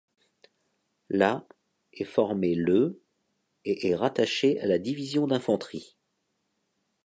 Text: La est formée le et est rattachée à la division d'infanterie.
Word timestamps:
La 1.11 1.47
est 1.93 2.05
formée 2.05 2.55
le 2.55 3.03
et 3.65 3.89
est 3.89 3.93
rattachée 3.95 4.59
à 4.59 4.65
la 4.65 4.79
division 4.79 5.27
d'infanterie. 5.27 5.95